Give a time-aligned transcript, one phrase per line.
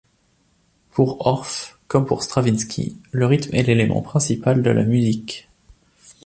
[0.89, 5.47] Pour Orff comme pour Stravinsky, le rythme est l'élément principal de la musique.